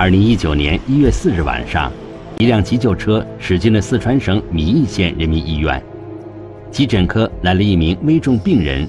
[0.00, 1.92] 二零一九年一月四日晚上，
[2.38, 5.82] 一辆急救车驶进了四川省米易县人民医院，
[6.70, 8.88] 急诊科来了一名危重病人，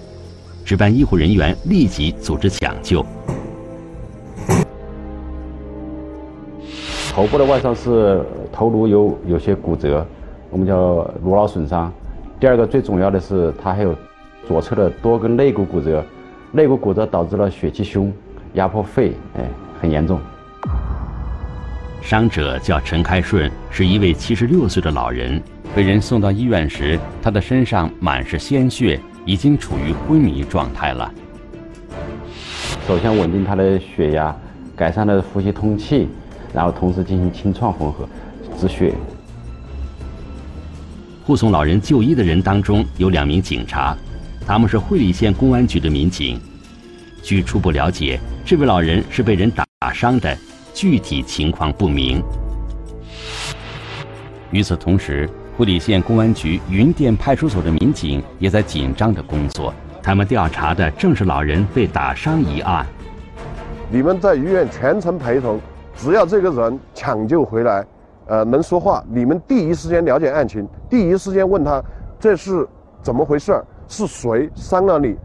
[0.63, 3.05] 值班医护人员立即组织抢救。
[7.11, 10.07] 头部的外伤是头颅有有些骨折，
[10.49, 11.91] 我们叫颅脑损伤。
[12.39, 13.93] 第二个最重要的是，他还有
[14.47, 16.01] 左侧的多根肋骨骨折，
[16.53, 18.09] 肋骨骨折导致了血气胸，
[18.53, 19.43] 压迫肺，哎，
[19.81, 20.17] 很严重。
[22.01, 25.41] 伤者叫陈开顺，是一位七十六岁的老人。
[25.73, 31.09] 被人送到医院时，他的身上满是鲜血，已经处于昏迷状态了。
[32.87, 34.35] 首先稳定他的血压，
[34.75, 36.09] 改善了呼吸通气。
[36.53, 38.05] 然后同时进行清创缝合、
[38.59, 38.93] 止血。
[41.23, 43.95] 护送老人就医的人当中有两名警察，
[44.45, 46.37] 他们是会理县公安局的民警。
[47.23, 50.37] 据初步了解，这位老人是被人打伤的，
[50.73, 52.23] 具体情况不明。
[54.51, 62.85] 与此同时，会理县公安局云店派出所的民警也在紧张的工作，他们调查的正是老人被打伤一案。
[63.89, 65.59] 你们在医院全程陪同。
[65.93, 67.85] 只要这个人抢救回来，
[68.25, 71.83] 呃，能说话，你们第一时间了解案情，第一时间问他
[72.19, 72.67] 这是
[73.03, 75.15] 怎么回事，是谁伤了你？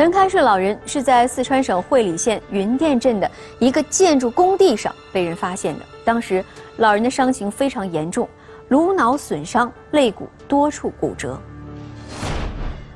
[0.00, 5.84] 陈开顺老人是在四川省会理县云店镇的一个建筑工地上被人发现的。
[6.06, 6.42] 当时
[6.78, 8.26] 老人的伤情非常严重，
[8.68, 11.38] 颅脑损伤，肋骨多处骨折。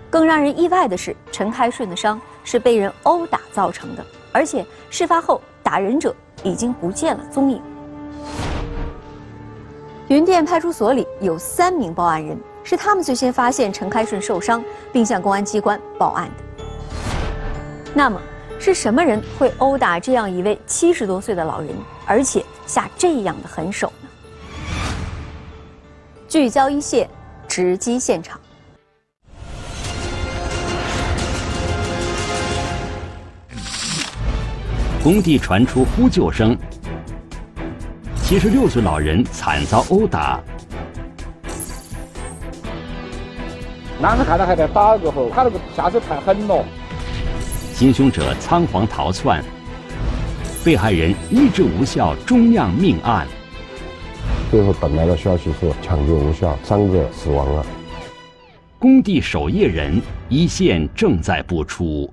[0.09, 2.19] 更让人意外的是，陈开顺的伤。
[2.43, 4.03] 是被人殴打造成的，
[4.33, 7.61] 而且事发后打人者已经不见了踪影。
[10.09, 16.54] 云店派出所里有三名报案人，是他们最先发现陈开顺受伤，并向公安机关报案的。
[17.97, 18.21] 那么，
[18.59, 21.71] 是什么人会殴打这样一位七十多岁的老人，
[22.05, 24.09] 而且下这样的狠手呢？
[26.27, 27.09] 聚焦一线，
[27.47, 28.41] 直击现场。
[35.01, 36.59] 工地传出呼救声，
[38.25, 40.41] 七十六岁老人惨遭殴打。
[44.01, 46.65] 男子看到还在打，过后他那个下手太狠了。
[47.75, 49.43] 行凶者仓皇逃窜，
[50.65, 53.27] 被害人医治无效终酿命案。
[54.49, 57.67] 最后等来的消息是抢救无效，三个死亡了。
[58.79, 62.09] 工地守夜人一线正在播出。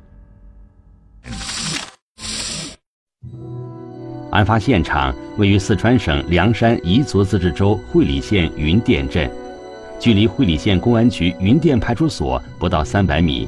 [4.31, 9.29] 案发现场位于四川省凉山彝族自治州会理县云店镇，
[9.99, 13.47] 距离会理县公安局云店派出所不到三百米。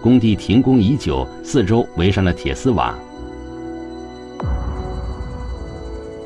[0.00, 2.96] 工地停工已久，四周围上了铁丝网。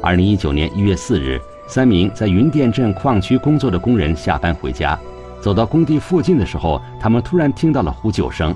[0.03, 4.99] 二零一九年一月四日，三名在云店镇矿区工作的工人下班回家，
[5.41, 8.55] 走到工地附近的时候，他们突然听到了呼救声。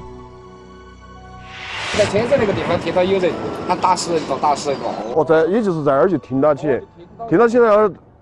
[1.97, 3.33] 在车子那个地方听到有人
[3.67, 4.85] 喊打死人了，打死人了。
[5.15, 6.69] 哦在，也就是在那儿就听到起，
[7.27, 7.71] 听到起来，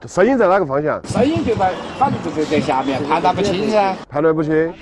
[0.06, 1.05] 声音在哪个方向？
[1.09, 3.97] 声音就在，反正就在在下面，判断不清噻。
[4.09, 4.72] 判断不清。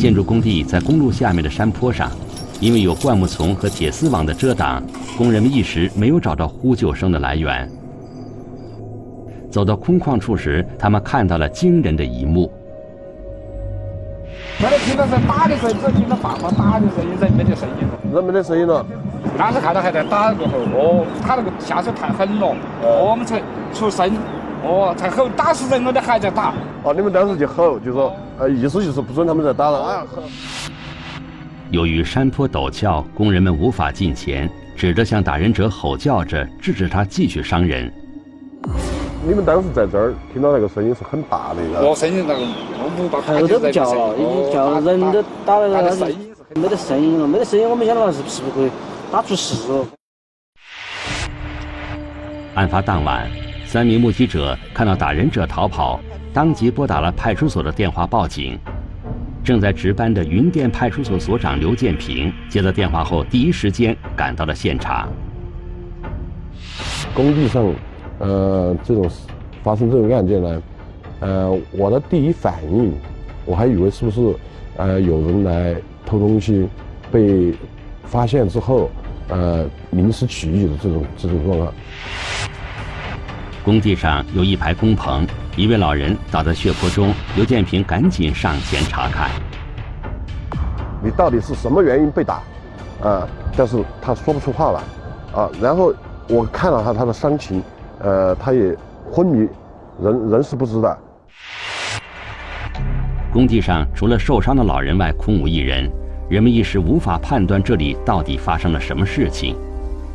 [0.00, 2.10] 建筑工地在公路下面的山坡上，
[2.58, 4.82] 因为有灌木丛和铁丝网的遮挡，
[5.18, 7.70] 工人们一时没有找到呼救声的来源。
[9.50, 12.50] 走到空旷处时，他们看到了惊人的一幕。
[14.58, 18.14] 没得听到是打的声，只听到棒棒打的声音，人没得声音了。
[18.14, 18.82] 人没得声音了。
[19.36, 22.46] 当时看到还在打过后，哦，他那个下手太狠了，
[22.82, 23.42] 哦，我们才
[23.74, 24.10] 出声，
[24.62, 26.52] 哦，才吼打死人了，你还在打。
[26.82, 29.78] 哦，你们当时就吼，就说，呃，意思就是不准他们再打了。
[29.80, 30.06] 啊
[31.70, 37.92] 由于山坡陡峭，工人们无法近前，只得向打人者吼叫着，制止他继续伤人。
[39.24, 42.40] 你们当时在这儿听到那个声音是很大的，哦，声音那个，
[42.76, 46.06] 后头不叫了，已经叫人都打了那个，
[46.60, 48.70] 没得声音了，没得声音，我们想到是是不是可以
[49.12, 49.86] 打出事了？
[52.56, 53.30] 案发当晚，
[53.70, 56.00] 三名目击者看到打人者逃跑，
[56.32, 58.58] 当即拨打了派出所的电话报警。
[59.44, 65.08] 正在值班的云店派出所所长刘建平接到电话后，第一时间赶到了现场。
[67.14, 67.64] 工地上。
[68.18, 69.08] 呃，这种
[69.62, 70.62] 发生这种案件呢，
[71.20, 72.92] 呃，我的第一反应，
[73.46, 74.34] 我还以为是不是
[74.78, 76.66] 呃有人来偷东西，
[77.12, 77.54] 被
[78.02, 78.90] 发现之后，
[79.28, 81.72] 呃临时起意的这种这种状况。
[83.62, 89.30] 工地上有一排工棚，一位老人倒在血泊中，刘建平赶紧上前查看。
[91.02, 92.42] 你到底是什么原因被打？
[93.02, 94.80] 啊，但是他说不出话来，
[95.38, 95.92] 啊，然后
[96.26, 97.62] 我看了他他的伤情，
[97.98, 98.74] 呃，他也
[99.10, 99.48] 昏迷，
[100.02, 100.98] 人人是不知的。
[103.32, 105.90] 工地上除了受伤的老人外，空无一人，
[106.30, 109.54] 人们一时无法判断这里到底发生了什么事情。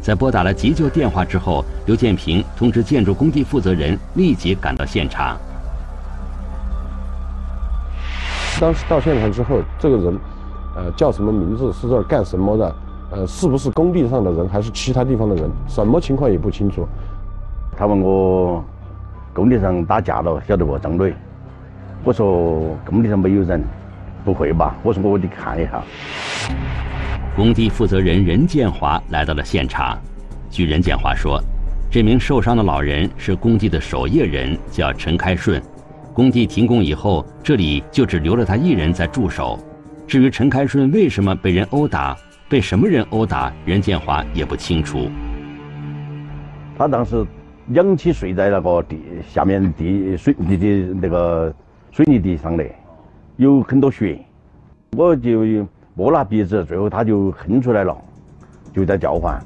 [0.06, 5.36] 在拨打了急救电话之后，刘建平通知建筑工地负责人立即赶到现场。
[8.62, 10.20] 当时到现场之后，这个人，
[10.76, 11.74] 呃，叫什么名字？
[11.74, 12.76] 是这干什么的？
[13.10, 15.50] 呃，是不是工地上的人，还是其他地方的人？
[15.68, 16.88] 什么情况也不清楚。
[17.76, 18.64] 他问我
[19.34, 20.78] 工地上打架了，晓得不？
[20.78, 21.16] 张磊。
[22.04, 23.60] 我说工地上没有人，
[24.24, 24.76] 不会吧？
[24.84, 25.82] 我说我得看一下。
[27.36, 30.00] 工地负责人任建华来到了现场。
[30.50, 31.38] 据任建华说，
[31.92, 35.62] 这名受伤的老人是工地的守夜人，叫陈开顺。
[36.14, 39.60] 工地停工以后，这里就只留了他一人在驻守。
[40.08, 42.16] 至于陈开顺为什么被人殴打，
[42.48, 45.10] 被什么人殴打，任建华也不清楚。
[46.78, 47.26] 他当时
[47.74, 48.98] 仰起睡在那个地
[49.28, 51.54] 下面地水地的那个
[51.92, 52.64] 水泥地上的，
[53.36, 54.24] 有很多血，
[54.96, 55.68] 我就
[55.98, 57.96] 摸了鼻子，最后他就哼出来了，
[58.74, 59.42] 就在叫唤。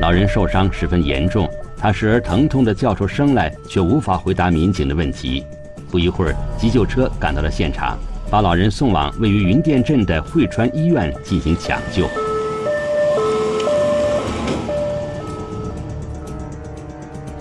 [0.00, 1.48] 老人受伤十分严重。
[1.78, 5.44] 他时而疼痛的叫出声来，却无法回答民警的问题。
[5.88, 7.96] 不一会儿，急救车赶到了现场，
[8.28, 12.08] 把老人送往位于云店镇的汇川医院进行抢救。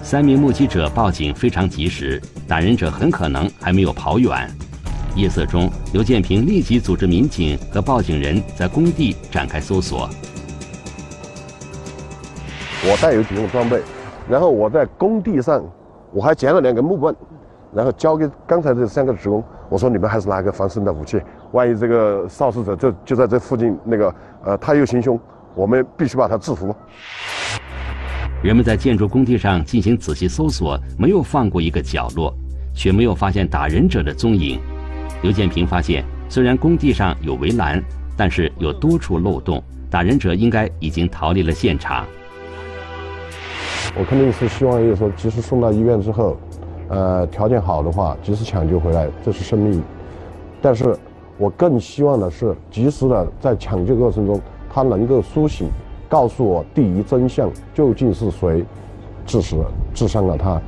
[0.04, 4.48] 三名目击者报警非常及时，打人者很可能还没有跑远。
[5.16, 10.10] 夜色中，刘建平立即组织民警和报警人在工地展开搜索。
[12.84, 13.82] 我带有警用装备。
[14.28, 15.64] 然后我在工地上，
[16.12, 17.16] 我还捡了两根木棍，
[17.72, 21.22] 然后交给刚才这三个职工，我说你们还是拿个防身的武器，
[21.52, 25.20] 万一这个肇事者就就在这附近，那个呃他又行凶，
[25.54, 26.76] 我们必须把他制服。
[28.44, 32.34] 人们在建筑工地上进行仔细搜索，没有放过一个角落，
[32.74, 34.60] 却没有发现打人者的踪影。
[35.26, 37.84] 刘建平发现，虽然工地上有围栏，
[38.16, 42.06] 但是有多处漏洞，打人者应该已经逃离了现场。
[43.98, 46.38] 我肯定是希望，就是说，及时送到医院之后，
[46.90, 49.82] 呃，条件好的话，及时抢救回来，这是生命。
[50.62, 50.96] 但是，
[51.40, 54.40] 我更希望的是，及时的在抢救过程中，
[54.72, 55.68] 他能够苏醒，
[56.08, 58.64] 告诉我第一真相，究竟是谁
[59.26, 59.56] 致死、
[59.92, 60.62] 致伤了他。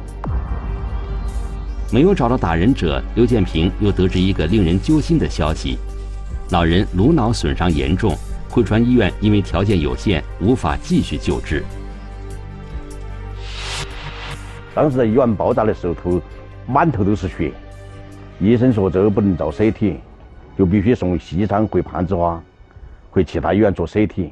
[1.89, 5.77] 没有找到打人者，刘建平又得知一个令人揪心的消息：
[6.49, 8.13] 老人颅脑损伤严重，
[8.49, 11.63] 汇川医院因为条件有限，无法继续救治。
[14.75, 16.21] 当时在医院包扎的时候，头
[16.67, 17.53] 满头都是血。
[18.39, 19.95] 医生说这个不能造 CT，
[20.57, 22.43] 就必须送西昌或攀枝花，
[23.09, 24.29] 回其他医院做 CT。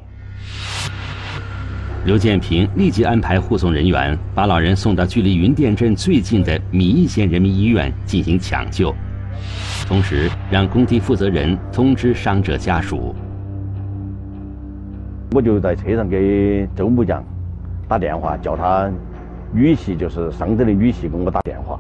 [2.06, 8.94] 刘建平立即安排护送人员把老人送到距离云店镇最近的米易县人民医院进行抢救，
[9.88, 13.16] 同时让工地负责人通知伤者家属。
[15.32, 17.26] 我就在车上给周木匠
[17.88, 18.88] 打电话，叫他。
[19.52, 21.80] 女婿就是伤者的女婿给我打电话。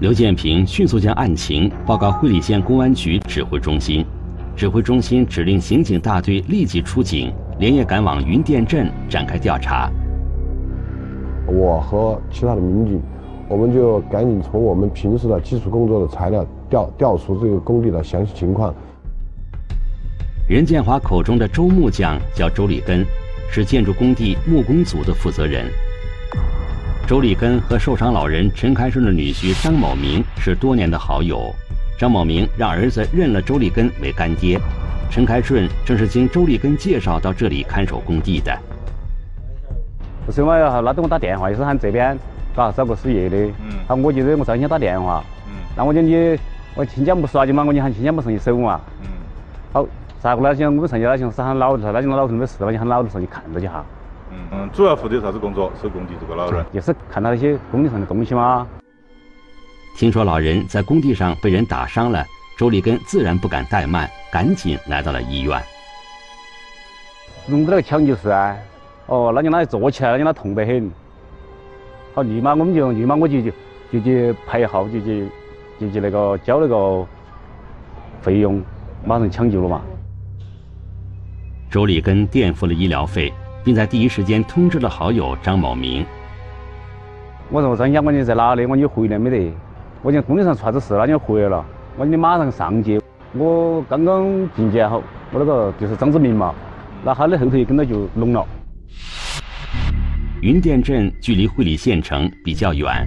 [0.00, 4.02] 刘建平迅速将案情报告会理县公安局指挥中心，
[4.56, 9.90] 指挥中心指令刑警大队立即出警，连夜赶往云店镇展开调查。
[11.46, 13.00] 我和其他的民警，
[13.48, 18.74] 我们就赶紧从我们平时的基础工作的材料调调出这个工地的详细情况。
[20.48, 23.04] 任建华口中的周木匠叫周立根。
[23.52, 25.66] 是建筑工地木工组的负责人。
[27.04, 31.52] 周立根和受伤老人陈开顺的女婿张某明是多年的好友。
[32.00, 34.58] 张某明让儿子认了周立根为干爹。
[35.10, 38.58] 陈开顺正是经周立根介绍到这里看守工地的。
[40.32, 40.58] 是嘛？
[40.58, 42.18] 要拉给我打电话，也是喊这边，
[42.56, 43.36] 嘎找个输液的。
[43.36, 43.76] 嗯。
[43.86, 45.22] 好，我就得我上先打电话。
[45.48, 45.52] 嗯。
[45.76, 46.38] 那我讲你，
[46.74, 48.80] 我亲家不耍的嘛，我就喊亲家没上去守嘛。
[49.02, 49.08] 嗯。
[49.70, 49.86] 好。
[50.20, 50.74] 咋个老乡？
[50.74, 53.84] 我们上去老乡是喊老头，那就老头没事的话，就喊老头上去看着去哈。
[54.32, 55.70] 嗯嗯，主要负责啥子工作？
[55.82, 56.64] 守工地这个老人。
[56.72, 58.66] 就是看到那些工地上的东西嘛。
[59.96, 65.60] 听说老人在工地上被人打伤了，周立根自然不敢怠慢，赶紧来到了医院。
[67.46, 68.56] 弄到那个抢救室啊，
[69.06, 70.90] 哦，那就那坐起来，那就那痛得很。
[72.14, 73.50] 好，立马我们就立马我就就
[73.92, 75.28] 就去排号，就去
[75.78, 77.06] 就去那个交那个
[78.22, 78.62] 费用，
[79.04, 79.82] 马上抢救了嘛。
[81.70, 83.32] 周立根垫付了医疗费，
[83.62, 86.06] 并在第一时间通知了好友张某明。
[87.50, 88.64] 我说张家，我你在哪里？
[88.64, 89.52] 我你回来没得？
[90.02, 91.06] 我讲工地上出啥子事了？
[91.06, 91.62] 你回来了？
[91.98, 92.98] 我你马上上去。
[93.34, 94.24] 我刚刚
[94.56, 96.54] 进去后，我那个就是张志明嘛，
[97.04, 98.46] 那他的后头一跟着就聋了。
[100.40, 103.06] 云店镇距离会理县城比较远，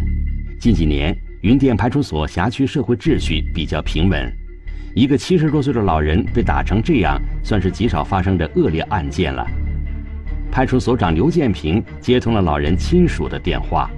[0.59, 4.31] 近几年云店派出所辖区社会秩序比较平稳。
[4.93, 9.43] 一个七十多岁的老人被打成这样，算是极少发生的恶劣案件了。
[10.51, 13.89] 派出所长刘建平接通了老人亲属的电话。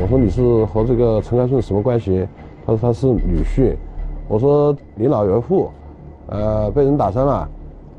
[0.00, 2.26] 我说你是和这个陈开顺什么关系？
[2.66, 3.76] 他说他是女婿。
[4.26, 5.70] 我说你老岳父，
[6.28, 7.48] 呃，被人打伤了，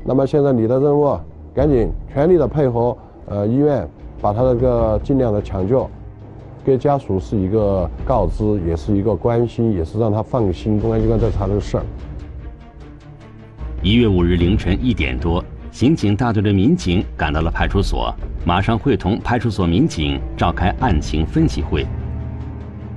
[0.04, 1.16] 那么现在你的任务，
[1.54, 3.88] 赶紧全力的配合呃医院，
[4.20, 5.88] 把他这个尽量的抢救，
[6.64, 11.84] 给家属是一个告知，也是一个关心，也是让他放心，公安机关在查这个事儿。
[13.82, 15.42] 一月五日凌晨一点多，
[15.76, 18.10] 刑警大队的民警赶到了派出所，
[18.46, 21.86] 马上会同派出所民警召开案情分析会。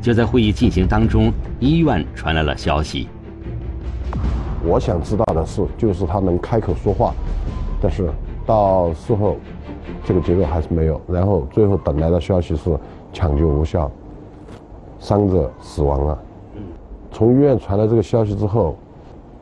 [0.02, 3.10] 就在会议进行当中，医院传来了消息。
[4.64, 7.14] 我想知道的是，就是他能开口说话，
[7.82, 8.10] 但是
[8.46, 9.36] 到事后，
[10.06, 11.02] 这个结果还是没有。
[11.06, 12.80] 然后最后等来的消息是
[13.12, 13.92] 抢救无效，
[15.00, 16.18] 伤者死亡了。
[17.12, 18.78] 从医院传来这个消息之后，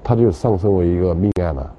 [0.03, 1.74] 他就上升为一个命案了。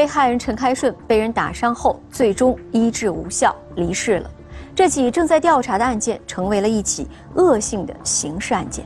[0.00, 4.30] 被害人陈开顺被人打伤后，最终医治无效离世了。
[4.74, 8.82] 这起正在调查的案件成为了一起恶性的刑事案件。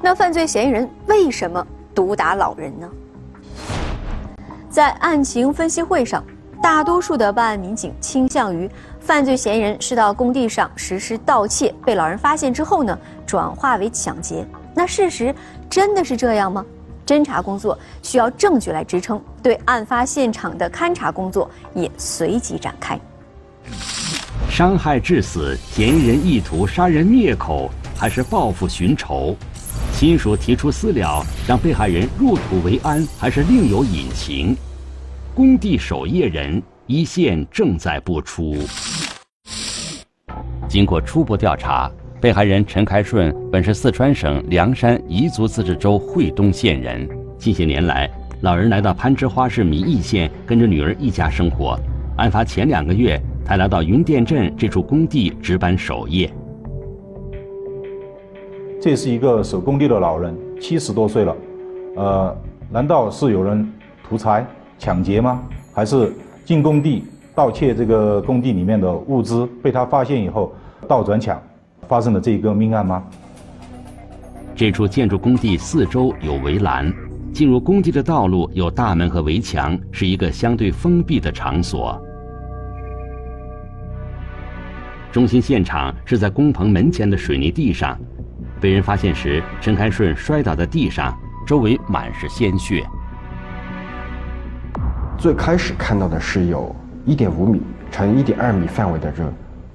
[0.00, 1.62] 那犯罪嫌疑人为什么
[1.94, 2.88] 毒打老人呢？
[4.70, 6.24] 在案情分析会上，
[6.62, 8.66] 大多数的办案民警倾向于
[8.98, 14.42] 犯罪嫌疑人是到工地上实施盗窃，被老人发现之后呢，转化为抢劫。
[14.74, 15.34] 那事实
[15.68, 16.64] 真的是这样吗？
[17.08, 23.00] 侦查工作需要证据来支撑，对案发现场的勘查工作也随即展开。
[24.50, 29.34] 伤害致死，嫌疑人意图杀人灭口，还是报复寻仇？
[29.94, 34.54] 亲属提出私了，让被害人入土为安，还是另有隐情？
[35.34, 38.54] 工地守夜人一线正在播出。
[40.68, 47.08] 经过初步调查，被害人陈开顺本是四川省凉山彝族自治州会东县人。
[47.36, 48.10] 近些年来，
[48.40, 51.78] 老人来到攀枝花市米易县，跟着女儿一家生活。
[52.16, 53.20] 案发前两个月。
[53.48, 56.30] 才来到云店镇这处工地值班守夜。
[58.78, 61.36] 这是一个守工地的老人，七十多岁了，
[61.96, 62.36] 呃，
[62.70, 63.66] 难道是有人
[64.06, 64.46] 图财
[64.78, 65.42] 抢劫吗？
[65.72, 66.12] 还是
[66.44, 70.52] 进工地盗窃这个工地里面的物资，被他发现以后
[70.86, 71.42] 倒转抢，
[71.88, 73.02] 发生了这一个命案吗？
[74.54, 76.92] 这处建筑工地四周有围栏，
[77.32, 82.00] 进入工地的道路有大门和围墙，是一个相对封闭的场所。
[85.10, 87.98] 中心现场是在工棚门前的水泥地上，
[88.60, 91.16] 被人发现时，陈开顺摔倒在地上，
[91.46, 92.86] 周围满是鲜血。
[95.16, 96.74] 最开始看到的是有
[97.06, 99.32] 1.5米乘1.2米范围的这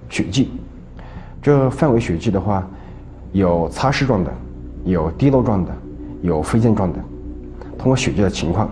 [0.10, 0.51] 血迹，
[1.43, 2.65] 这范围血迹的话，
[3.33, 4.33] 有擦拭状的，
[4.85, 5.71] 有滴漏状的，
[6.21, 7.00] 有飞溅状的。
[7.77, 8.69] 通过血迹的情况，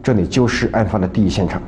[0.00, 1.60] 这里就是案发的第一现场。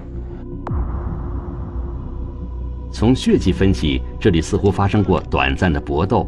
[2.92, 6.25] 从血迹分析，这里似乎发生过短暂的搏斗。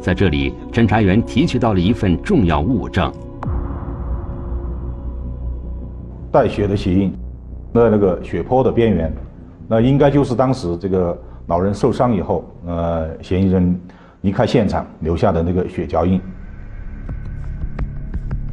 [0.00, 3.12] 在这里，侦查员提取到了一份重要物证——
[6.30, 7.12] 带血的血印，
[7.72, 9.12] 那那个血泊的边缘，
[9.66, 13.80] 那应该就是当时这个老人受伤以后，呃，嫌疑人
[14.20, 16.20] 离开现场留下的那个血脚印。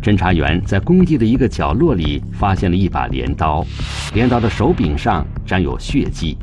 [0.02, 3.66] 侦查员在工地的一个角落里发现了一把镰刀，
[4.14, 6.38] 镰刀的手柄上沾有血迹。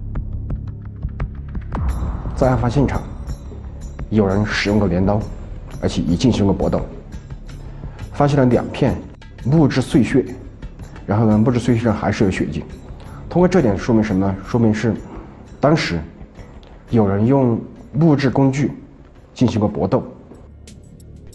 [2.36, 3.00] 在案发现场，
[4.10, 5.18] 有人使用过镰刀，
[5.80, 6.82] 而且已进行了搏斗。
[8.12, 8.94] 发现了两片
[9.42, 10.22] 木质碎屑，
[11.06, 12.62] 然后呢，木质碎屑上还是有血迹。
[13.30, 14.36] 通过这点说明什么呢？
[14.46, 14.92] 说明是
[15.58, 15.98] 当时
[16.92, 17.58] 有人用
[17.94, 18.70] 木质工具
[19.32, 20.04] 进行过搏斗。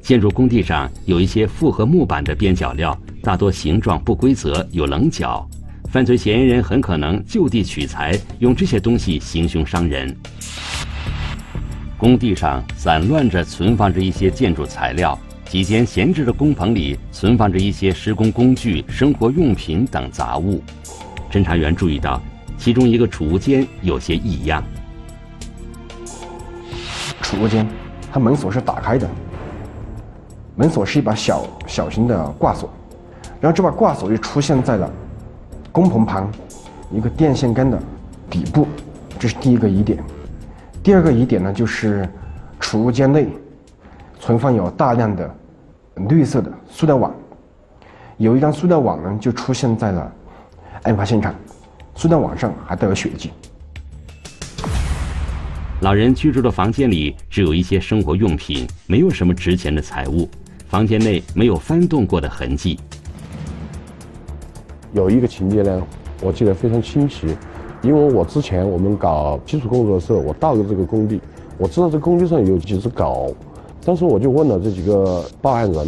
[0.04, 5.46] 建筑工地上有一些复合木板的边角料，大多形状不规则，有棱角。
[5.90, 10.16] 犯罪嫌疑人很可能就地取材，用这些东西行凶伤人。
[11.98, 15.18] 工地上散乱着存放着一些建筑材料，
[15.50, 20.62] 几间闲置的工棚里存放着一些施工工具、生活用品等杂物。
[21.32, 22.22] 侦查员注意到，
[22.60, 24.64] 其中一个储物间有些异样。
[27.28, 27.68] 储物间，
[28.10, 29.06] 它门锁是打开的。
[30.56, 32.70] 门锁是一把小小型的挂锁，
[33.42, 34.90] 然后这把挂锁就出现在了
[35.70, 36.32] 工棚旁
[36.90, 37.78] 一个电线杆的
[38.30, 38.66] 底部，
[39.20, 40.02] 这是第一个疑点。
[40.82, 42.08] 第二个疑点呢，就是
[42.62, 43.28] 储物间内
[44.22, 45.30] 存放有大量的
[46.08, 47.14] 绿色的塑料网，
[48.16, 50.10] 有一张塑料网呢就出现在了
[50.84, 51.36] 案发现场，
[51.94, 53.34] 塑料网上还带有血迹。
[55.82, 60.28] 老人居住的房间里只有一些生活用品，没有什么值钱的财物。
[60.68, 62.80] 房间内没有翻动过的痕迹。
[64.92, 65.84] 有一个情节呢，
[66.20, 67.28] 我记得非常清晰，
[67.84, 71.22] 因为我之前我们搞基础工作的时候，我到过这个工地，
[71.60, 73.36] 我知道这工地上有几只狗，
[73.86, 75.88] 当时我就问了这几个报案人，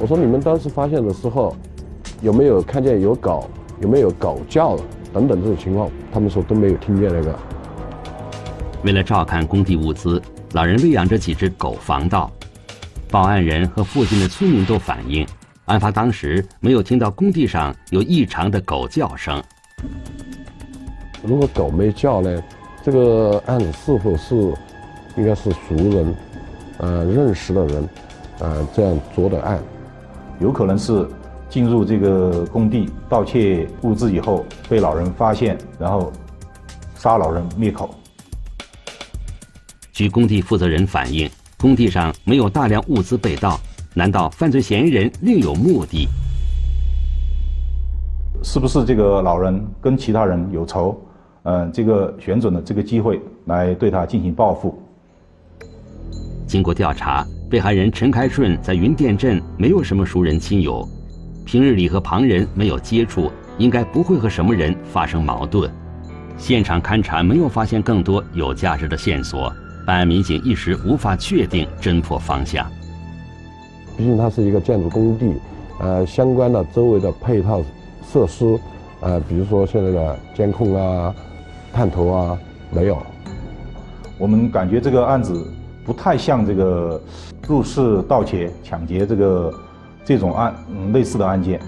[0.00, 1.54] 我说你们当时发现的时候，
[2.22, 3.50] 有没有看见有狗，
[3.82, 4.78] 有没有狗叫
[5.12, 5.90] 等等这种情况？
[6.10, 7.38] 他们说都没有听见那个。
[8.86, 12.30] 为了照看工地物资，老人喂养着几只狗防盗。
[13.10, 15.26] 报案人和附近的村民都反映，
[15.64, 19.42] 案发当时没有听到工地上有异常的狗叫声。
[21.24, 22.40] 如果狗没叫呢，
[22.84, 24.36] 这个案子是否是
[25.16, 26.16] 应该是熟人，
[26.78, 27.88] 呃，认识的人，
[28.38, 29.60] 呃，这样做的案？
[30.38, 31.04] 有可能是
[31.48, 36.12] 进入这个工地盗窃物资以后被老人发现，然后
[36.94, 37.92] 杀老人灭口。
[39.96, 41.26] 据工地负责人反映，
[41.56, 43.58] 工地上没有大量物资被盗，
[43.94, 46.06] 难道犯罪嫌疑人另有目的？
[48.42, 51.00] 是不是这个老人跟其他人有仇？
[51.44, 54.78] 嗯，这个选准了这个机会来对他进行报复。
[56.46, 60.86] 经过调查，被害人陈开顺在云店镇没有什么熟人亲友，
[61.46, 65.72] 平日里和旁人没有接触，应该不会和什么人发生矛盾。
[66.36, 69.50] 现场勘查没有发现更多有价值的线索。
[69.86, 72.66] 办案民警一时无法确定侦破方向。
[73.96, 75.32] 毕竟它是一个建筑工地，
[75.78, 77.62] 呃，相关的周围的配套
[78.12, 78.58] 设施，
[79.00, 81.14] 呃，比如说现在的监控啊、
[81.72, 82.38] 探头啊，
[82.70, 83.00] 没有。
[84.18, 85.50] 我们感觉这个案子
[85.84, 87.00] 不太像这个
[87.46, 89.54] 入室盗窃、抢劫这个
[90.04, 91.60] 这种案，嗯，类似的案件。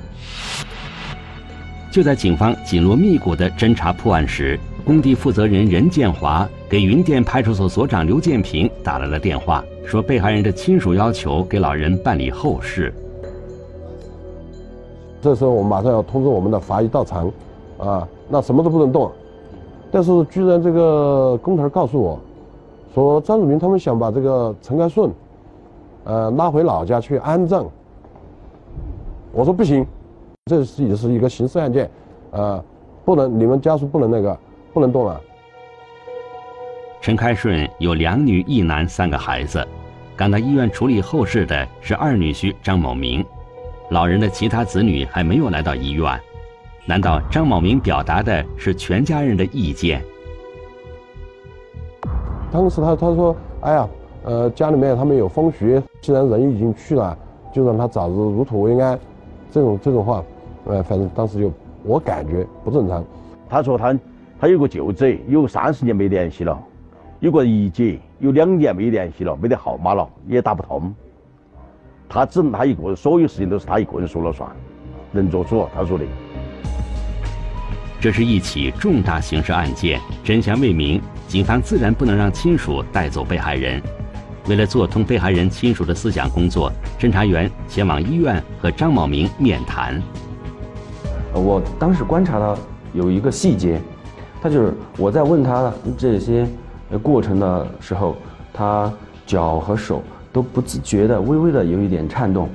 [1.91, 4.59] 就在警方紧锣密鼓的侦查破案时。
[4.85, 12.93] 工地负责人任建华给云店派出所所长刘建平打来了电话，说被害人的亲属要求给老人办理后事。
[15.23, 17.33] 这时候我们马上要通知我们的法医到场，
[17.79, 19.11] 啊，那什么都不能动。
[19.91, 22.21] 但是居然这个工头告诉我，
[22.95, 25.11] 说张子明他们想把这个陈开顺，
[26.05, 27.65] 呃，拉回老家去安葬。
[29.33, 29.87] 我说不行，
[30.45, 31.91] 这是也是一个刑事案件，
[32.33, 32.63] 呃，
[33.07, 34.39] 不能你们家属不能那个。
[34.71, 35.19] 不能动了。
[37.09, 39.67] 陈开顺有两女一男三个孩子，
[40.15, 43.25] 赶到医院处理后事的是二女婿张某明，
[43.89, 46.21] 老人的其他子女还没有来到医院。
[46.85, 50.05] 难道张某明表达的是全家人的意见？
[52.53, 53.89] 当时他他说：“哎呀，
[54.25, 57.17] 呃，家里面他们有风俗，既然人已经去了，
[57.55, 59.01] 就让他早日入土为安。”
[59.51, 60.23] 这种这种话，
[60.67, 61.51] 呃，反正当时就
[61.85, 63.03] 我感觉不正常。
[63.49, 63.99] 他说他。
[64.41, 66.57] 他有个舅子，有三十年没联系了；
[67.21, 70.95] 有个姨姐，有两年没联系了，没得号码了，也打不通。
[72.09, 74.49] 他只能他一个人，所有事情都是他一个人说了算，
[75.11, 75.67] 能做主。
[75.75, 76.05] 他说的。
[78.01, 83.83] 这是一起重大刑事案件，真相未明，警方自然不能让亲属带走被害人。
[84.49, 90.01] 为了做通被害人亲属的思想工作，侦查员前往医院和张某明面谈。
[91.35, 92.57] 我当时观察到
[92.93, 93.81] 有一个细节。
[94.41, 96.47] 他就是我在问他这些
[96.97, 98.17] 过程的时候，
[98.53, 98.91] 他
[99.27, 102.49] 脚和手都不自觉的微微的有一点颤动，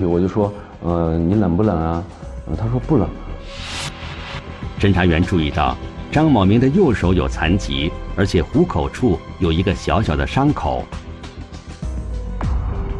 [0.00, 0.52] 我就说，
[0.82, 2.04] 呃，你冷不冷啊？
[2.56, 3.08] 他说不冷。
[4.78, 5.76] 侦查员注意到
[6.12, 10.84] 张某明的右手有残疾，而且虎口处有一个小小的伤口。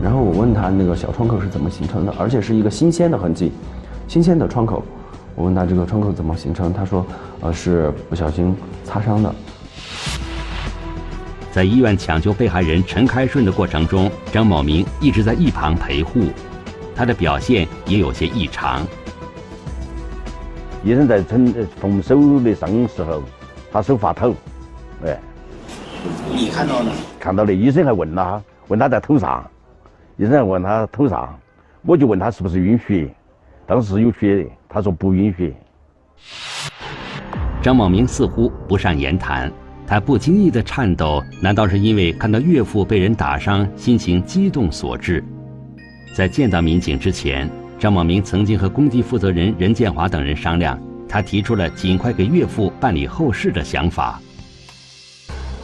[0.03, 3.53] 然后我问他那个小创口是怎么形成的，而且是一个新鲜的痕迹，
[4.09, 4.83] 新鲜的创口。
[5.35, 7.07] 我问他这个创口怎么形成，他说。
[7.43, 9.33] 呃，是不小心擦伤的。
[11.57, 16.27] 在医院抢救被害人陈开顺的过程中，张某明一直在一旁陪护，
[16.95, 18.87] 他的表现也有些异常。
[20.85, 23.23] 医生在陈缝手的伤时候，
[23.73, 24.35] 他手发抖，
[25.03, 25.19] 哎，
[26.31, 26.93] 你看到了？
[27.19, 29.43] 看到了，医生还问他，问他在头上，
[30.19, 31.41] 医生还问他头上，
[31.87, 33.11] 我就问他是不是晕血，
[33.67, 35.57] 当时有血，他说不晕血。
[37.63, 39.51] 张某明似乎不善言谈，
[39.87, 45.23] 他不经意的颤抖，难道是因为看到岳父被人打伤，心情激动所致？
[46.17, 50.77] 在见到民警之前，张某明曾经和工地负责人任建华等人商量，
[51.09, 54.21] 他提出了尽快给岳父办理后事的想法。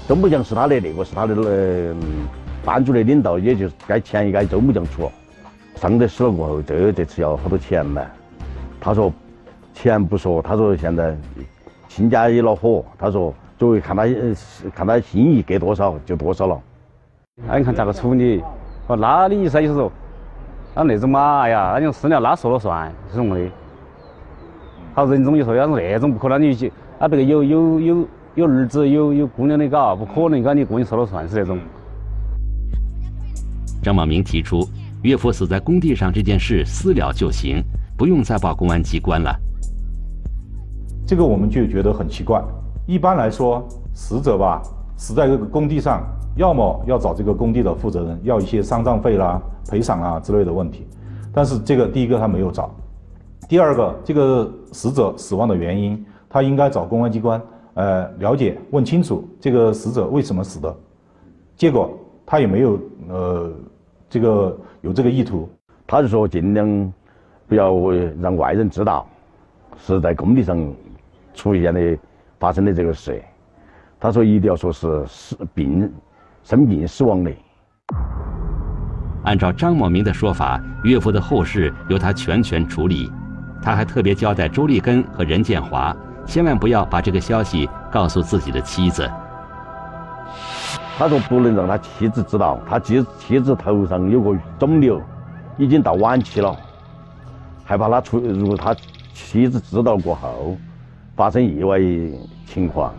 [0.07, 1.97] 周木匠是他的那个是他的呃
[2.65, 5.11] 班组的领导，也就是该钱也该周木匠出。
[5.81, 8.01] 伤得死了过后，这这次要好多钱嘛？
[8.81, 9.13] 他说
[9.75, 11.17] 钱不说，他说现在
[11.89, 14.03] 亲家也恼火，他说作为看他
[14.75, 16.61] 看他心意给多少就多少了。
[17.47, 18.43] 那你看咋个处理？
[18.89, 19.93] 哦，那的意思就是说，
[20.75, 23.49] 那那种嘛，哎呀，那种私了，他说了算，是这么的。
[24.95, 31.57] 好，人中就说要是那种不可能，你去啊，别个有有有有儿子有有姑娘的嘎，不可能嘎，你姑娘说了算是那种。
[33.81, 34.69] 张茂明提出。
[35.05, 37.63] 岳父死在工地上这件事私了就行，
[37.97, 39.33] 不用再报公安机关了。
[41.07, 42.43] 这个我们就觉得很奇怪。
[42.87, 44.63] 一般来说，死者吧
[44.97, 46.03] 死在这个工地上，
[46.37, 49.41] 要么要找这个工地的负责人要一些丧葬费啦、
[49.71, 50.87] 赔偿啊之类的问题。
[51.33, 52.71] 但是这个第一个他没有找，
[53.49, 57.41] 第二个这个死者死亡的原因，他应该找公安机关
[57.75, 60.75] 呃了解问清楚这个死者为什么死的。
[61.57, 61.91] 结果
[62.27, 63.51] 他也没有呃。
[64.13, 65.49] 这个有这个意图，
[65.87, 66.93] 他就说尽量
[67.49, 67.75] 不要
[68.21, 69.07] 让外人知道
[69.79, 70.71] 是在工地上
[71.33, 71.99] 出现的
[72.43, 73.23] 发生的这个事。
[74.01, 75.89] 他说一定要说是死病
[76.43, 77.31] 生病死亡的。
[79.23, 83.09] 按照张某明的说法，岳父的后事由他全权处理。
[83.63, 89.09] 他还特别交代周立根和任建华，千万不要把这个消息告诉自己的妻子。
[90.99, 95.01] 他说不能让他妻子知道，他妻妻子头上有个肿瘤，
[95.59, 96.57] 已经到晚期了，
[97.65, 98.75] 害怕他出，如果他
[99.15, 100.57] 妻子知道过后，
[101.15, 101.79] 发生意外
[102.47, 102.93] 情况。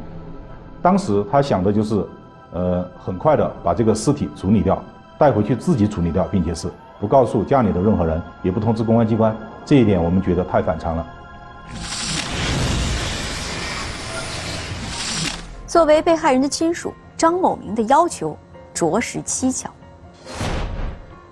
[0.81, 2.05] 当时他想的就是，
[2.51, 4.81] 呃，很快的把这个尸体处理掉，
[5.17, 9.35] 带回去自己处理掉，并且是不告诉家里的任何人，也不通知公安机关。
[9.65, 11.07] 这一点我们觉得太反常了。
[15.67, 16.93] 作为被害人的亲属。
[17.15, 18.37] 张某明的要求
[18.73, 19.69] 着实蹊跷。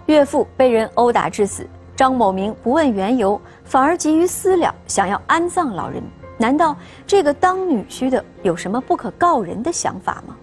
[0.06, 6.02] 岳父被人殴打致死，张某明不问缘由，反而急于私了，想要安葬老人。
[6.41, 6.75] 难道
[7.06, 10.36] 这个当女婿的有什么不可告人的想法吗？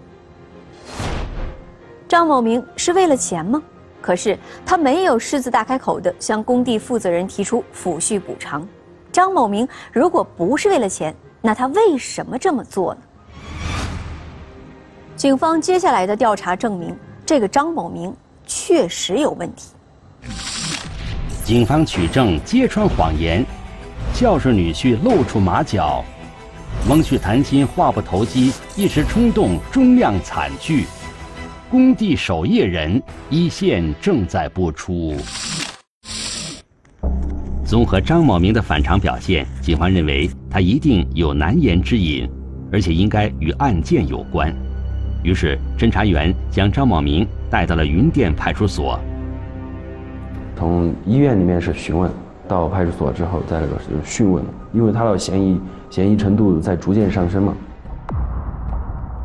[2.07, 3.61] 张某明是为了钱吗？
[4.01, 8.65] 可是他没有狮子大开口的向工地负责人提出抚恤补偿。
[9.11, 13.01] 张某明如果不是为了钱，那他为什么这么做呢？
[15.17, 18.15] 警方接下来的调查证明，这个张某明
[18.47, 19.73] 确实有问题。
[21.43, 23.45] 警方取证揭穿谎言，
[24.19, 26.03] 孝顺女婿露出马脚，
[26.89, 30.83] 翁婿谈心话不投机，一时冲动终酿惨剧。
[31.71, 35.15] 工地守夜人一线正在播出。
[37.63, 42.29] 综合张某明的反常表现，警方认为他一定有难言之隐，
[42.73, 44.53] 而且应该与案件有关。
[45.23, 48.99] 于是，侦查员将张某明带到了云店派出所。
[50.57, 52.11] 从医院里面是询问，
[52.49, 57.53] 到派出所之后在那个是讯问，因为他的嫌疑嫌疑程度在逐渐上升嘛。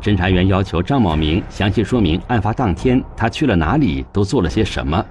[0.01, 5.03] 侦查员要求张某明详细说明案发当天他去了哪里，都做了些什么。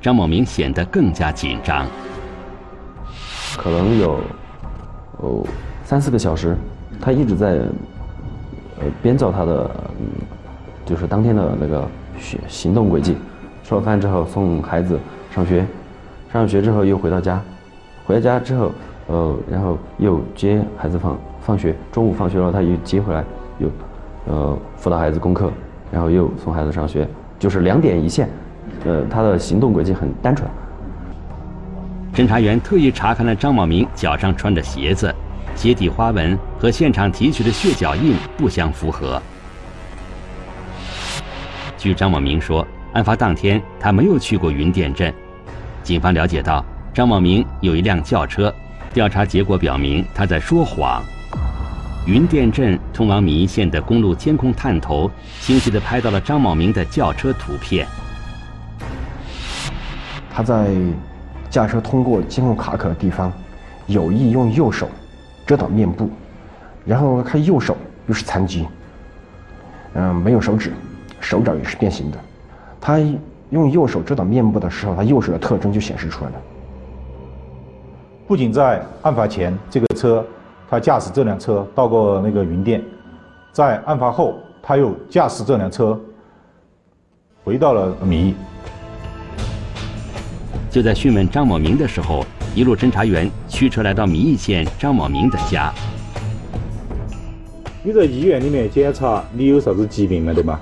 [0.00, 1.86] 张某明显得更加紧张。
[3.56, 4.18] 可能有
[5.18, 5.46] 哦
[5.84, 6.56] 三四个小时，
[7.00, 7.60] 他一直在。
[8.82, 9.70] 呃，编造他的，
[10.00, 10.06] 嗯，
[10.86, 11.86] 就是当天的那个
[12.18, 13.14] 行行动轨迹。
[13.62, 14.98] 吃了饭之后送孩子
[15.34, 15.66] 上学，
[16.32, 17.42] 上学之后又回到家，
[18.04, 18.72] 回到家之后，
[19.08, 21.74] 呃，然后又接孩子放放学。
[21.90, 23.24] 中午放学了，他又接回来，
[23.58, 23.68] 又，
[24.26, 25.50] 呃，辅导孩子功课，
[25.90, 28.28] 然后又送孩子上学，就是两点一线。
[28.84, 30.48] 呃，他的行动轨迹很单纯。
[32.14, 35.12] 侦查员特意查看了张某明脚上穿的鞋子。
[35.56, 39.20] 鞋底花纹和现场提取的血脚印不相符合。
[41.76, 45.12] 据张某明说，案发当天他没有去过云店镇。
[45.82, 48.54] 警方了解到，张某明有一辆轿车，
[48.92, 51.02] 调查结果表明他在说谎。
[52.06, 57.86] 云店镇通往米易县的公路监控探头清晰地拍到了张某明的轿车图片。
[60.32, 60.68] 他在
[61.50, 63.32] 驾车通过监控卡口的地方，
[63.86, 64.88] 有意用右手。
[65.46, 66.08] 遮挡面部，
[66.86, 68.68] 然后他右手又是残疾，
[69.94, 70.72] 嗯，没有手指，
[71.18, 72.18] 手掌也是变形的。
[72.80, 73.00] 他
[73.50, 76.36] 用右手遮挡面部的时候，他右手的特征就显示出来了。
[78.26, 80.24] 不仅在案发前，这个车
[80.68, 82.82] 他驾驶这辆车到过那个云店，
[83.52, 85.98] 在案发后，他又驾驶这辆车
[87.44, 88.34] 回到了米易。
[90.70, 92.24] 就在讯问张某明的时候。
[92.52, 95.72] 一路侦查员驱车来到米易县张某明的家。
[97.84, 100.58] 你在医院里面检查，你有啥子疾病没得嘛？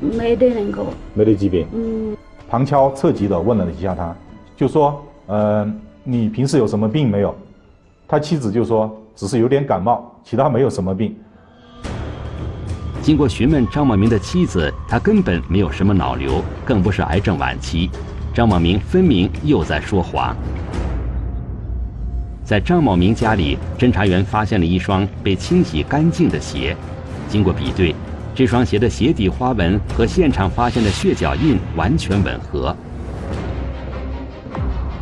[0.00, 0.84] 没得那个。
[1.14, 1.66] 没得疾病。
[1.74, 2.16] 嗯。
[2.50, 4.14] 旁敲侧击的问了一下他，
[4.56, 5.68] 就说：“呃，
[6.04, 7.34] 你平时有什么病没有？”
[8.06, 11.16] 他妻子就说：“只是有点感冒，其他没有什么病。”
[13.02, 17.90] 经过询问张茂明的妻子，他根本没有什么脑瘤，更不是癌症晚期。
[18.32, 20.34] 张茂明分明又在说谎。
[22.44, 26.76] 在张茂明家里，侦查员发现了一双被清洗干净的鞋。
[27.28, 27.94] 经过比对，
[28.34, 32.74] 这双鞋的鞋底花纹和现场发现的血脚印完全吻合。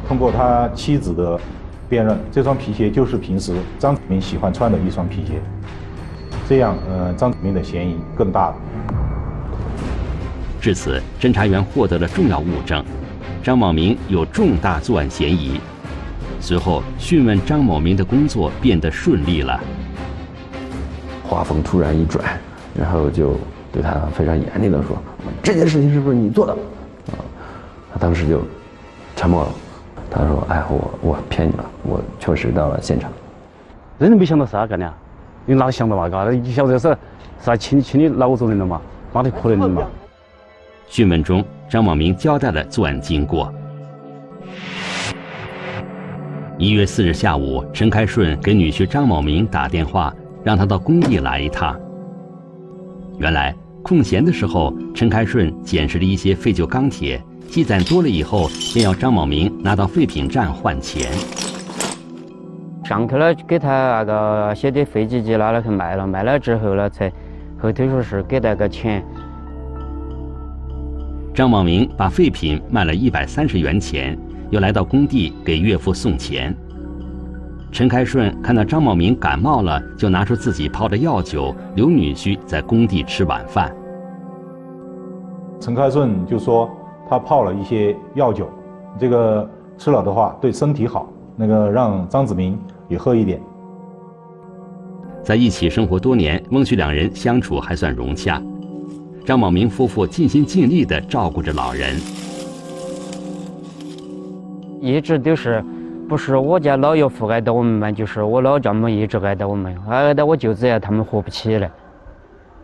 [0.06, 1.40] 通过他妻子的
[1.88, 5.40] 辨认，这双皮鞋就是平时张子明喜欢穿的一双皮鞋。
[6.46, 8.56] 这样，呃，张子明的嫌疑更大了。
[10.60, 12.84] 至此，侦查员获得了重要物证，
[13.42, 15.58] 张某明有重大作案嫌疑。
[16.38, 19.58] 随后，讯问张某明的工作变得顺利了。
[21.24, 22.38] 话锋突然一转，
[22.74, 23.34] 然后就
[23.72, 24.96] 对他非常严厉的说
[25.42, 26.52] ：“这件事情是不是你做的？”
[27.12, 27.18] 啊，
[27.92, 28.40] 他当时就
[29.16, 29.48] 沉默了。
[30.10, 33.10] 他说：“哎，我我骗你了，我确实到了现场。”
[33.98, 34.92] 真的没想到是他干的。
[35.44, 36.08] 你哪想到嘛？
[36.08, 36.96] 嘎，你晓得是
[37.44, 38.80] 是亲亲的老族人了嘛？
[39.12, 39.82] 哪里可能的嘛？
[40.86, 43.52] 讯问中，张某明交代了作案经过。
[46.58, 51.74] 一月四日下午，陈开顺给女婿张某明打电话，让他到工地来一趟。
[53.22, 53.54] 原来
[53.84, 61.08] 空闲的时候，陈开顺捡拾了一些废旧钢铁，积攒多了以后，便要张某明拿到废品站换钱。
[62.84, 67.08] 上去了，给他那个写的废纸机拿了去卖了，卖了之后呢，才
[67.60, 69.04] 后头说是给那个钱。
[71.32, 74.18] 张茂明把废品卖了一百三十元钱，
[74.50, 76.52] 又来到工地给岳父送钱。
[77.72, 83.74] 陈开顺看到张茂明感冒了，就拿出自己泡的药酒，留女婿在工地吃晚饭。
[85.58, 86.70] 陈开顺就说
[87.08, 88.46] 他泡了一些药酒，
[88.98, 91.10] 这个吃了的话对身体好。
[91.34, 93.40] 那个让张子明也喝一点。
[95.24, 98.40] 在一起生活多年，翁婿两人相处还算融洽。
[99.24, 101.96] 张茂明夫妇尽心尽力地照顾着老人，
[104.78, 105.64] 一直都是，
[106.12, 111.70] 不是我家老岳父挨到我们嘛，就是我老丈母一直挨到我们，挨到我舅子呀，他们活不起来。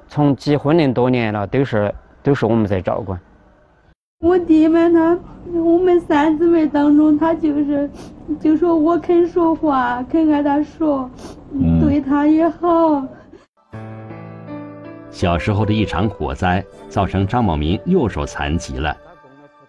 [0.06, 3.18] 从结婚那多年了，都是都是我们在照管。
[4.20, 5.18] 我弟们他，
[5.54, 7.88] 我们三姊妹当中，他就是，
[8.38, 11.11] 就说我肯说话，肯挨他说，
[11.80, 13.02] 对他也好。
[15.08, 18.94] 小时候的一场火灾，造成张茂民右手残疾了。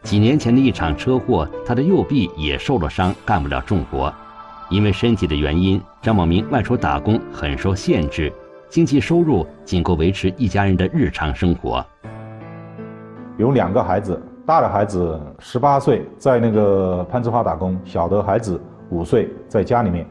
[0.04, 4.14] 几年前的一场车祸，他的右臂也受了伤，干不了重活。
[4.70, 8.32] 因为身体的原因，张宝明外出打工很受限制，
[8.70, 11.86] 经济收入仅够维持一家人的日常生活。
[13.38, 14.22] 有两个孩子。
[14.46, 18.60] 大的孩子十八岁，在那个攀枝花打工；小的孩子
[18.90, 20.04] 五岁，在家里面。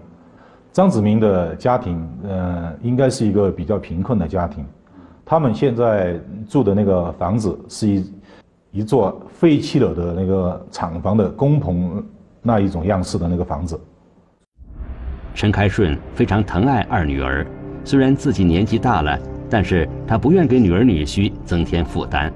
[0.70, 4.64] 张子明的家庭，呃，应该是一个比较贫困的家庭。
[5.27, 8.12] 他们现在住的那个房子是一
[8.70, 12.04] 一座废弃了的那个厂房的工棚
[12.42, 13.81] 那一种样式的那个房子。
[15.35, 17.46] 陈开顺非常疼爱二女儿，
[17.85, 22.33] 虽然自己年纪大了，但是他不愿给女儿女婿增添负担。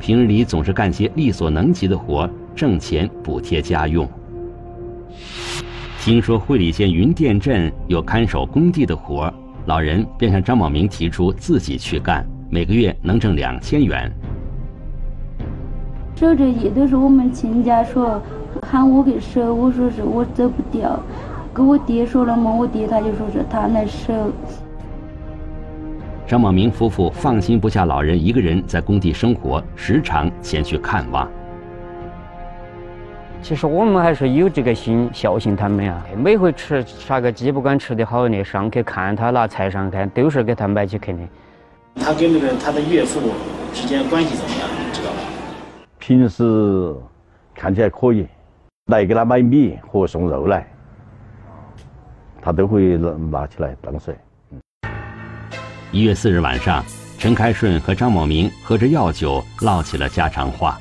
[0.00, 4.08] 平日里总是干些力所能及的活，挣钱补贴家用。
[6.00, 9.32] 听说会理县云店镇有看守工地的活，
[9.66, 14.10] 老人便向张宝明提出自己去干，每个月能挣两千元。
[16.16, 18.22] 守着夜都是我们亲家说
[18.62, 20.98] 喊我给守，我说是我走不掉，
[21.52, 24.12] 跟我爹说了嘛，我爹他就说是他来守。
[26.24, 31.28] 张茂明夫妇放心不下老人一个人在工地生活，时常前去看望。
[33.42, 36.00] 其实我们还是有这个心孝敬他们啊。
[36.16, 41.18] 每回吃杀个鸡，不管吃的好的，上去看他拿菜上看，都是给他买起去的。
[41.96, 43.20] 他跟那个他的岳父
[43.74, 44.68] 之间关系怎么样？
[44.78, 45.18] 你知道吧？
[46.06, 46.94] 平时
[47.54, 48.26] 看起来可以，
[48.92, 50.70] 来给他买米和送肉来，
[52.42, 54.14] 他都会拿拿起来当水。
[55.90, 56.84] 一月四日晚上，
[57.18, 60.78] 陈开顺和张某明喝着药酒，唠起了家常话。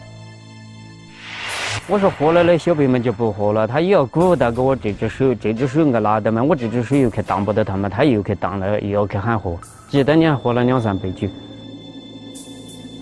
[1.88, 9.57] 我说喝了的小辈们就不喝了，他也要鼓捣给我这只手，这只手应该拿的嘛，我这只手又去当不得他们，他又去当了，又要去喊喝，
[9.88, 11.29] 记得你还喝了两三杯酒。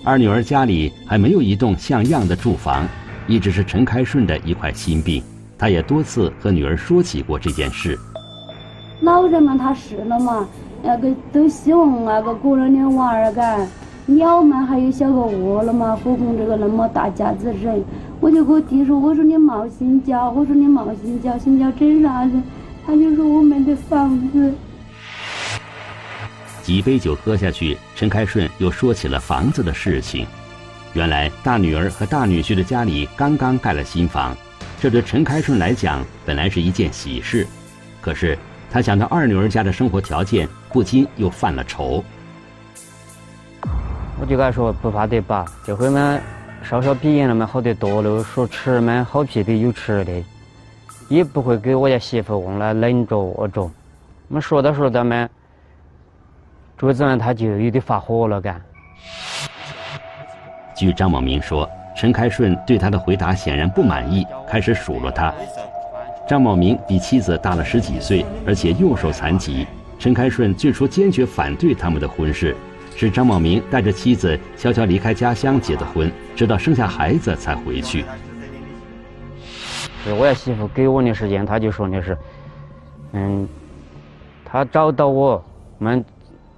[0.04, 2.84] 二女儿家里还没有一栋像样的住房，
[3.28, 5.22] 一直是陈开顺的一块心病，
[5.56, 7.96] 他也多次和女儿说起过这件事。
[9.02, 10.48] 老人们，他是了嘛。
[10.82, 13.64] 那个都希望那个过两天娃儿干，
[14.06, 17.80] 鸟嘛还有小个窝了嘛，何况这个那么大家子人，
[18.18, 22.32] 我就跟我弟说，我说你冒心焦，我说你冒心焦，心焦整啥子？
[22.84, 24.52] 他就说我没得房子。
[26.62, 30.26] 几杯酒喝下去，陈开顺又说起了房子的事情。
[30.94, 34.36] 原来大女儿和大女婿的家里刚刚盖了新房，
[34.80, 37.46] 这对陈开顺来讲本来是一件喜事，
[38.00, 38.38] 可是
[38.70, 42.04] 他想到二女儿家的生活条件，不禁又犯了愁。
[44.20, 46.18] 我就跟他说不怕得吧，这回嘛
[46.62, 50.12] 稍稍比原来嘛好得多了，说吃嘛好皮的有吃的，
[51.08, 53.62] 也不会给我家媳妇往那冷着饿着。
[53.62, 55.28] 我们说到说到嘛，
[56.82, 58.60] 桌子上他就有点发火了，干。
[60.74, 65.32] 据张某明说，陈开顺对他的回答显然不满意，开始数落他。
[66.26, 69.64] 张某明比妻子大了十几岁，而且右手残疾。
[69.96, 72.56] 陈开顺最初坚决反对他们的婚事，
[72.96, 78.04] 是张某明带着妻子悄悄离开家乡结的婚，直到生下孩子才回去。
[80.02, 82.18] 是我要媳妇给我的时间，他就说的是，
[83.12, 83.48] 嗯，
[84.44, 85.40] 他找到我
[85.78, 86.04] 们，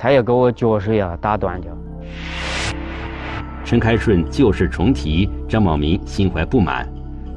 [0.04, 1.72] 他要给我脚手呀打断掉。
[3.64, 6.86] 陈开顺旧事重提，张茂明心怀不满，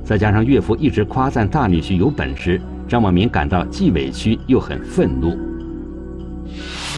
[0.04, 5.38] 再加上岳父一直夸赞大女婿有本事，张茂明感到既委屈又很愤怒。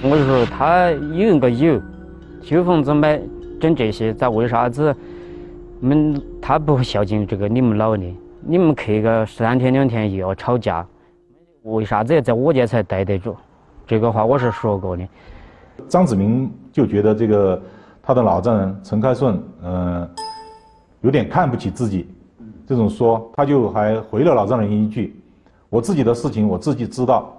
[0.01, 1.79] 我就说他有个有，
[2.41, 3.21] 修房子买
[3.61, 4.95] 整这些，咋为啥子？
[5.81, 8.03] 们他不孝敬这个你们老的，
[8.41, 10.83] 你们去个三天两天又要吵架，
[11.61, 13.35] 为啥子要在我家才待得住？
[13.85, 15.07] 这个话我是说过的。
[15.87, 17.61] 张子明就觉得这个。
[18.01, 20.09] 他的老丈人陈开顺，嗯，
[21.01, 22.09] 有点看不起自己，
[22.65, 25.15] 这种说，他就还回了老丈人一句
[25.69, 27.31] ：“我自己的事情我自己知道，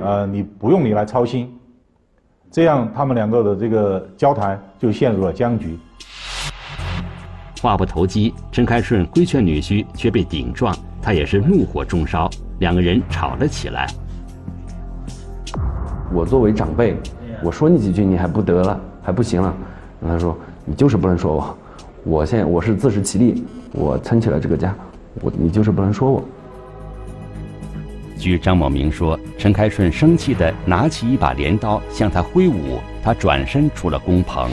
[0.00, 1.54] 呃，你不用你来操心。”
[2.50, 5.78] 这样，他们两个的这个交谈就陷入了僵局。
[7.60, 12.30] 话不投机，陈开顺规劝女婿，却被顶撞，他也是怒火中烧，
[12.60, 13.86] 两个人吵了起来。
[16.14, 16.96] 我作为长辈，
[17.42, 19.54] 我说你几句，你还不得了，还不行了。
[20.06, 21.58] 他说：“你就是不能说我，
[22.04, 23.42] 我现在我是自食其力，
[23.72, 24.74] 我撑起了这个家，
[25.22, 26.22] 我你就是不能说我。”
[28.18, 34.50] 据张某明说，陈开顺生气地拿起一把镰刀向他挥舞，他转身出了工棚。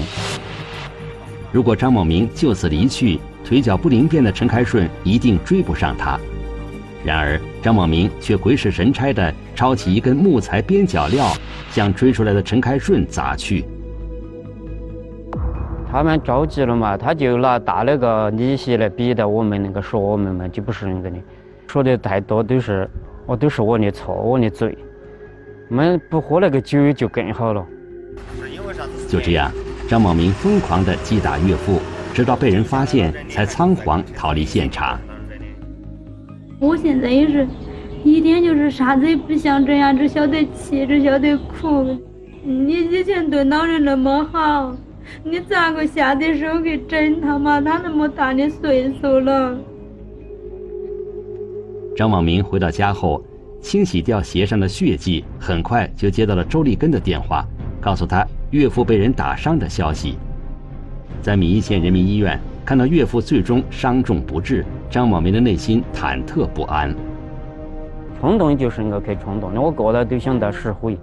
[1.52, 6.20] 如果张某明就此离去，腿脚不灵便的陈开顺一定追不上他。
[7.04, 11.28] 然而张某明却鬼使神差地抄起一根木材边角料，
[11.69, 13.63] 向追出来的陈开顺砸去。
[15.91, 21.17] 他们着急了嘛，他就拿大那个利息来逼的我们那个说我们嘛，就不是那个的，
[21.67, 22.89] 说的太多都是
[23.28, 24.76] 我都是我的错，我的罪。
[25.69, 27.63] 我们不喝那个酒就更好了。
[29.08, 29.52] 就这样，
[29.88, 31.80] 张茂明疯狂地击打岳父，
[32.15, 35.00] 直到被人发现，才仓皇逃离现场。
[36.60, 37.47] 我现在也是，
[38.04, 41.98] 一天就是啥子也不想这样，只晓得气，只晓得哭。
[42.44, 44.76] 你以前对老人那么好。
[45.24, 47.60] 你咋个下得手去整他嘛？
[47.60, 49.58] 他那么大的岁数了。
[51.96, 53.22] 张望明回到家后，
[53.62, 57.46] 清洗掉鞋上的血迹，很快就接到了周立根的电话，
[57.82, 60.16] 告诉他岳父被人打伤的消息。
[61.22, 66.96] 在米易县人民医院看到岳父最终伤重不治，张望明的内心忐忑不安。
[68.21, 70.95] 冲动就是我去冲动的，我过来都想到石灰。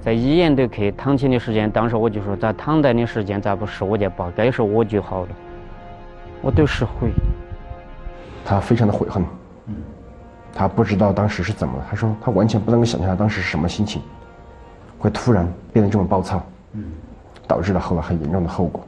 [0.00, 4.28] 在医院都去躺起的时间，当时我就说，在躺在的时间，咋不是我家爸？
[4.34, 5.28] 该是我就好了。
[6.42, 7.12] 我都是悔。
[8.44, 9.24] 他非常的悔恨，
[10.52, 14.02] 他不知道当时是怎么了，他说他完全不能够想象他当时是什么心情，
[14.98, 16.44] 会突然变得这么暴躁，
[17.46, 18.84] 导致了后来很严重的后果。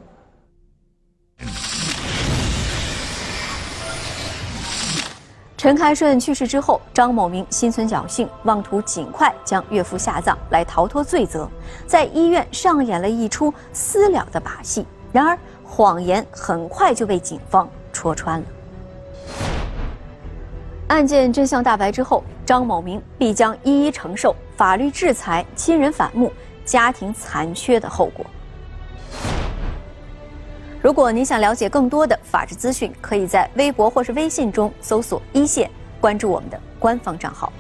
[5.66, 11.50] 陈开顺去世之后，张某明心存侥幸，妄图尽快将岳父下葬来逃脱罪责，
[11.88, 14.86] 在医院上演了一出私了的把戏。
[15.10, 18.46] 然而，谎言很快就被警方戳穿了。
[20.86, 26.32] 案件真相大白之后，张某明必将一一承受法律制裁、亲人反目、
[26.64, 28.24] 家庭残缺的后果。
[30.86, 35.68] 如果您想了解更多的法治资讯，可以在微博或是微信中搜索“一线”，
[36.00, 37.52] 关注我们的官方账号。